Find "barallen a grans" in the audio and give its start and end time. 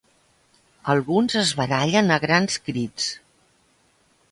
1.59-2.59